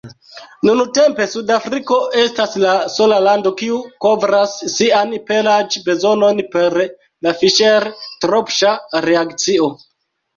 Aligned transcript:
Nuntempe 0.67 1.25
Sudafriko 1.31 1.97
estas 2.21 2.55
la 2.63 2.71
sola 2.93 3.19
lando, 3.25 3.51
kiu 3.59 3.75
kovras 4.05 4.55
sian 4.75 5.13
pelaĵ-bezonon 5.27 6.41
per 6.55 6.79
la 7.27 7.35
Fiŝer-Tropŝa 7.43 8.73
reakcio. 9.07 9.69